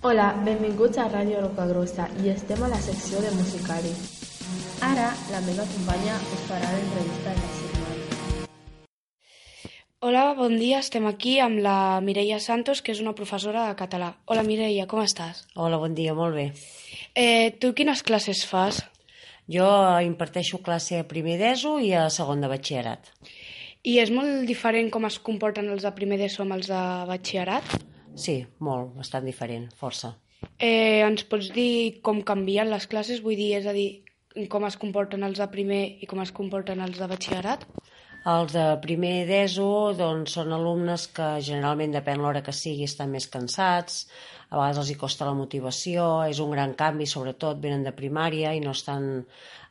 [0.00, 3.90] Hola, benvinguts a Ràdio Rocagrossa i estem a la secció de Musicari.
[4.86, 8.46] Ara, la meva companya us farà l'entrevista de la setmana.
[9.98, 10.78] Hola, bon dia.
[10.78, 14.12] Estem aquí amb la Mireia Santos, que és una professora de català.
[14.30, 15.42] Hola, Mireia, com estàs?
[15.56, 16.46] Hola, bon dia, molt bé.
[17.18, 18.84] Eh, tu quines classes fas?
[19.50, 19.66] Jo
[20.06, 23.10] imparteixo classe a primer d'ESO i a segon de batxillerat.
[23.82, 27.80] I és molt diferent com es comporten els de primer d'ESO amb els de batxillerat?
[28.18, 30.16] Sí, molt, bastant diferent, força.
[30.58, 33.22] Eh, ens pots dir com canvien les classes?
[33.22, 33.88] Vull dir, és a dir,
[34.52, 37.64] com es comporten els de primer i com es comporten els de batxillerat?
[38.28, 43.28] Els de primer d'ESO doncs, són alumnes que generalment, depèn l'hora que sigui, estan més
[43.30, 44.02] cansats,
[44.50, 48.52] a vegades els hi costa la motivació, és un gran canvi, sobretot venen de primària
[48.56, 49.08] i no estan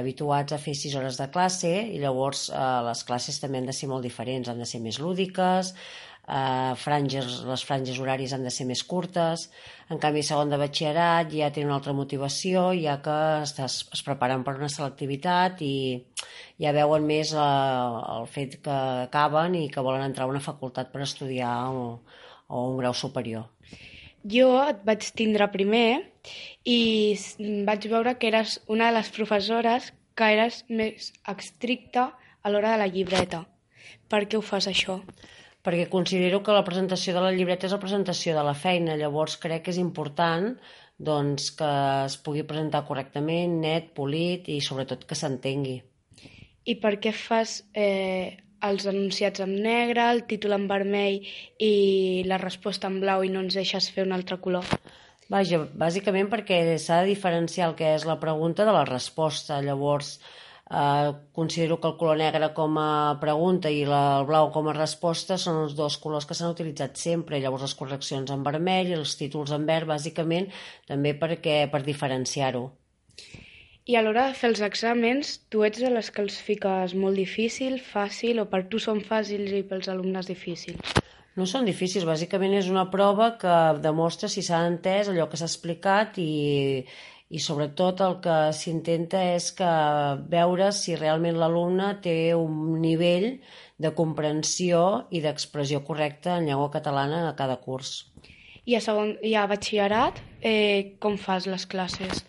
[0.00, 3.76] habituats a fer sis hores de classe i llavors eh, les classes també han de
[3.76, 5.74] ser molt diferents, han de ser més lúdiques,
[6.30, 9.48] eh, franges, les franges horàries han de ser més curtes,
[9.90, 14.44] en canvi segon de batxillerat ja tenen una altra motivació, ja que estàs, es preparen
[14.46, 15.74] per una selectivitat i
[16.62, 17.46] ja veuen més eh,
[18.16, 18.76] el fet que
[19.08, 21.86] acaben i que volen entrar a una facultat per estudiar o,
[22.48, 23.48] o un grau superior.
[24.30, 26.02] Jo et vaig tindre primer
[26.68, 27.16] i
[27.64, 32.10] vaig veure que eres una de les professores que eres més estricta
[32.42, 33.46] a l'hora de la llibreta.
[34.10, 35.00] Per què ho fas, això?
[35.66, 39.36] Perquè considero que la presentació de la llibreta és la presentació de la feina, llavors
[39.40, 40.54] crec que és important
[41.00, 41.70] doncs, que
[42.04, 45.78] es pugui presentar correctament, net, polit i sobretot que s'entengui.
[46.68, 48.36] I per què fas eh,
[48.68, 51.24] els enunciats en negre, el títol en vermell
[51.58, 51.72] i
[52.28, 54.68] la resposta en blau i no ens deixes fer un altre color?
[55.30, 59.60] Vaja, bàsicament perquè s'ha de diferenciar el que és la pregunta de la resposta.
[59.62, 60.18] Llavors,
[60.70, 65.38] considero que el color negre com a pregunta i la, el blau com a resposta
[65.38, 67.40] són els dos colors que s'han utilitzat sempre.
[67.42, 70.46] Llavors, les correccions en vermell i els títols en verd, bàsicament,
[70.86, 72.68] també perquè per diferenciar-ho.
[73.90, 77.18] I a l'hora de fer els exàmens, tu ets de les que els fiques molt
[77.18, 81.00] difícil, fàcil, o per tu són fàcils i pels alumnes difícils?
[81.34, 85.48] No són difícils, bàsicament és una prova que demostra si s'ha entès allò que s'ha
[85.50, 86.84] explicat i,
[87.30, 89.70] i sobretot el que s'intenta és que
[90.32, 93.28] veure si realment l'alumne té un nivell
[93.78, 98.10] de comprensió i d'expressió correcta en llengua catalana a cada curs.
[98.66, 102.26] I a, segon, i a batxillerat, eh, com fas les classes?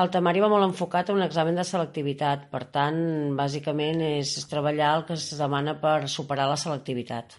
[0.00, 2.98] El temari va molt enfocat a un examen de selectivitat, per tant,
[3.38, 7.36] bàsicament és treballar el que es demana per superar la selectivitat.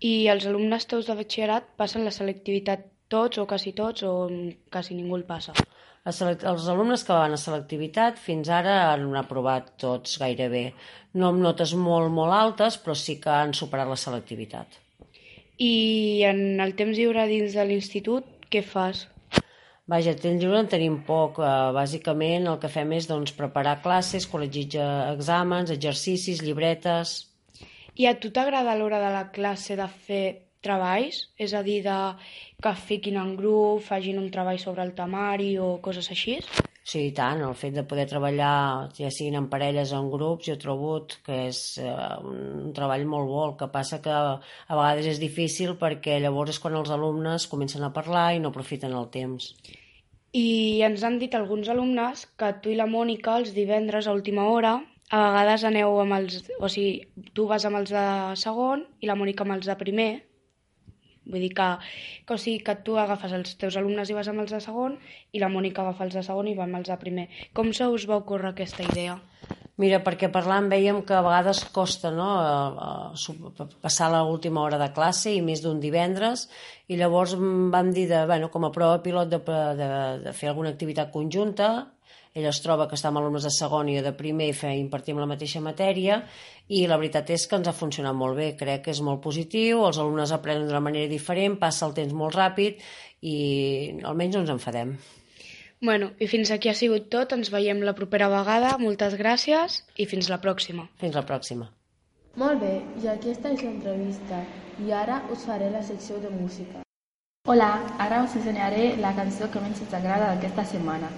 [0.00, 4.14] I els alumnes teus de batxillerat passen la selectivitat tots o quasi tots o
[4.72, 5.54] quasi ningú el passa?
[6.08, 10.70] Els alumnes que van a selectivitat fins ara han aprovat tots gairebé.
[11.20, 14.78] No amb notes molt, molt altes, però sí que han superat la selectivitat.
[15.60, 19.04] I en el temps lliure dins de l'institut, què fas?
[19.90, 21.42] Vaja, temps lliure en tenim poc.
[21.42, 27.18] Eh, bàsicament el que fem és doncs, preparar classes, corregir eh, exàmens, exercicis, llibretes...
[28.00, 30.24] I a tu t'agrada l'hora de la classe de fer
[30.64, 31.22] treballs?
[31.40, 31.98] És a dir, de
[32.62, 36.38] que fiquin en grup, facin un treball sobre el temari o coses així?
[36.90, 40.48] Sí, i tant, el fet de poder treballar, ja siguin en parelles o en grups,
[40.48, 40.94] jo trobo
[41.26, 41.92] que és eh,
[42.26, 43.42] un treball molt bo.
[43.50, 47.84] El que passa que a vegades és difícil perquè llavors és quan els alumnes comencen
[47.86, 49.52] a parlar i no aprofiten el temps.
[50.32, 54.46] I ens han dit alguns alumnes que tu i la Mònica els divendres a última
[54.50, 54.78] hora
[55.10, 56.36] a vegades aneu amb els...
[56.62, 58.04] O sigui, tu vas amb els de
[58.38, 60.10] segon i la Mònica amb els de primer.
[61.32, 61.68] Vull dir que,
[62.26, 64.98] que, o sigui, que tu agafes els teus alumnes i vas amb els de segon
[65.32, 67.28] i la Mònica agafa els de segon i va amb els de primer.
[67.54, 69.20] Com se us va ocórrer aquesta idea?
[69.80, 72.28] Mira, perquè parlant veiem que a vegades costa no,
[73.80, 76.48] passar l'última hora de classe i més d'un divendres
[76.92, 79.40] i llavors vam dir, de, bueno, com a prova pilot de,
[79.78, 79.88] de,
[80.26, 81.70] de fer alguna activitat conjunta
[82.34, 85.18] ell es troba que està amb alumnes de segon i de primer i fe, impartim
[85.18, 86.20] la mateixa matèria
[86.68, 89.82] i la veritat és que ens ha funcionat molt bé, crec que és molt positiu,
[89.88, 92.78] els alumnes aprenen d'una manera diferent, passa el temps molt ràpid
[93.26, 93.38] i
[94.06, 94.94] almenys no ens enfadem.
[95.80, 97.32] Bueno, i fins aquí ha sigut tot.
[97.32, 98.76] Ens veiem la propera vegada.
[98.78, 100.86] Moltes gràcies i fins la pròxima.
[101.00, 101.70] Fins la pròxima.
[102.36, 104.44] Molt bé, i aquí està l'entrevista.
[104.84, 106.84] I ara us faré la secció de música.
[107.48, 111.08] Hola, ara us ensenyaré la cançó que menys ens agrada d'aquesta setmana.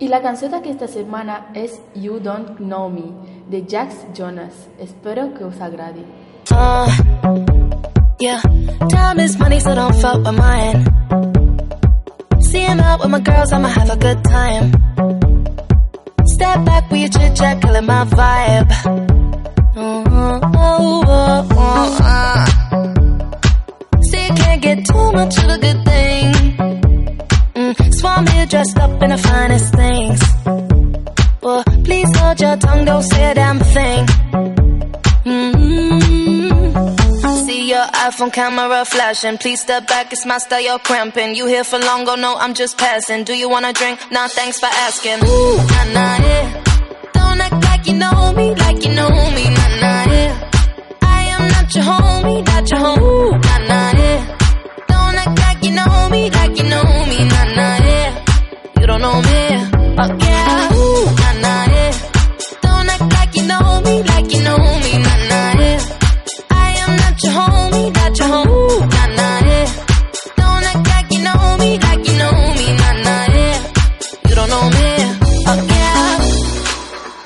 [0.00, 3.12] I la cançó d'aquesta setmana és You Don't Know Me,
[3.52, 4.66] de Jax Jonas.
[4.78, 6.06] Espero que us agradi.
[6.50, 6.88] Uh,
[8.18, 8.40] yeah,
[8.88, 11.39] time is money, so don't fuck with mine.
[12.70, 14.70] Him out with my girls, I'ma have a good time.
[16.34, 18.70] Step back with your chit chat, killing my vibe.
[19.76, 22.46] Uh, oh, oh, oh, uh.
[24.08, 26.32] See, you can't get too much of a good thing.
[27.56, 30.20] Mm, swan here dressed up in the finest things.
[31.42, 34.06] Well, please hold your tongue, don't say a damn thing.
[35.26, 35.89] Mm-hmm.
[38.10, 39.38] IPhone camera flashing.
[39.38, 41.36] Please step back, it's my style, you're cramping.
[41.36, 43.22] You here for long, go no, I'm just passing.
[43.22, 44.00] Do you wanna drink?
[44.10, 45.18] Nah, thanks for asking.
[45.22, 46.64] Ooh, nah, nah, yeah.
[47.12, 50.50] Don't act like you know me, like you know me, nah, nah, yeah.
[51.02, 54.20] I am not your homie, not your homie, nah, nah, yeah.
[54.88, 56.89] Don't act like you know me, like you know me,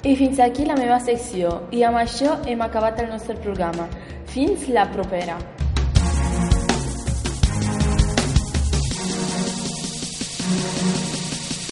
[0.05, 1.55] I fins aquí la meva secció.
[1.73, 3.89] I amb això hem acabat el nostre programa.
[4.29, 5.39] Fins la propera.